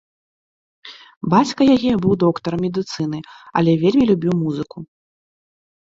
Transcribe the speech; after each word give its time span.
Бацька 1.33 1.61
яе 1.75 1.93
быў 2.07 2.13
доктарам 2.25 2.59
медыцыны, 2.69 3.19
але 3.57 3.71
вельмі 3.87 4.03
любіў 4.15 4.33
музыку. 4.43 4.77